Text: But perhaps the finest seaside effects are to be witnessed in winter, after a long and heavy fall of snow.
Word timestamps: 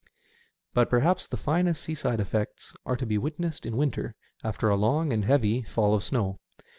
But 0.73 0.89
perhaps 0.89 1.27
the 1.27 1.37
finest 1.37 1.83
seaside 1.83 2.19
effects 2.19 2.73
are 2.87 2.95
to 2.95 3.05
be 3.05 3.19
witnessed 3.19 3.67
in 3.67 3.77
winter, 3.77 4.15
after 4.43 4.67
a 4.67 4.75
long 4.75 5.13
and 5.13 5.23
heavy 5.25 5.61
fall 5.61 5.93
of 5.93 6.03
snow. 6.03 6.39